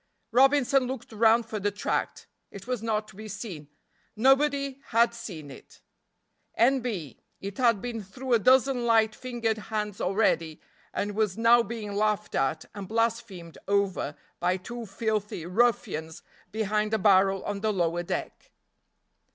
[0.31, 3.67] Robinson looked round for the tract; it was not to be seen;
[4.15, 5.79] nobody had seen it.
[6.55, 6.79] N.
[6.79, 7.19] B.
[7.39, 10.59] It had been through a dozen light fingered hands already
[10.91, 16.97] and was now being laughed at and blasphemed over by two filthy ruffians behind a
[16.97, 18.49] barrel on the lower deck.